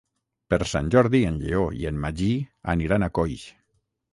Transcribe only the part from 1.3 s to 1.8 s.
en Lleó